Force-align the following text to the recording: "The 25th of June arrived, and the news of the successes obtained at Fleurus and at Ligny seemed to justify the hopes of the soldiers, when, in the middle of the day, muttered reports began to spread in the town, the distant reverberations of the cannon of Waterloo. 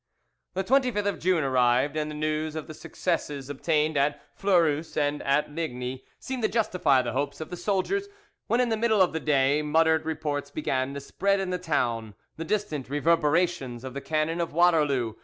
"The 0.55 0.63
25th 0.63 1.05
of 1.05 1.19
June 1.19 1.43
arrived, 1.43 1.95
and 1.95 2.09
the 2.09 2.15
news 2.15 2.55
of 2.55 2.65
the 2.65 2.73
successes 2.73 3.51
obtained 3.51 3.97
at 3.97 4.19
Fleurus 4.35 4.97
and 4.97 5.21
at 5.21 5.51
Ligny 5.51 6.03
seemed 6.17 6.41
to 6.41 6.49
justify 6.49 7.03
the 7.03 7.11
hopes 7.11 7.39
of 7.39 7.51
the 7.51 7.55
soldiers, 7.55 8.07
when, 8.47 8.59
in 8.61 8.69
the 8.69 8.77
middle 8.77 8.99
of 9.03 9.13
the 9.13 9.19
day, 9.19 9.61
muttered 9.61 10.03
reports 10.07 10.49
began 10.49 10.95
to 10.95 10.99
spread 10.99 11.39
in 11.39 11.51
the 11.51 11.59
town, 11.59 12.15
the 12.35 12.43
distant 12.43 12.89
reverberations 12.89 13.83
of 13.83 13.93
the 13.93 14.01
cannon 14.01 14.41
of 14.41 14.53
Waterloo. 14.53 15.13